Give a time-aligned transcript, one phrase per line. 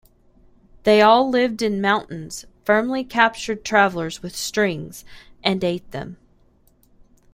[0.81, 5.05] They all lived in mountains, firmly captured travelers with strings,
[5.43, 6.17] and ate them.